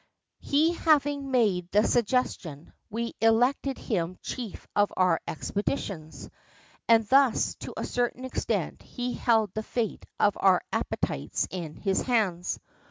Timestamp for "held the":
9.13-9.61